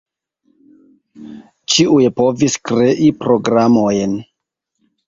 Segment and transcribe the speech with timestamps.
[1.75, 4.23] Ĉiuj povis krei programojn.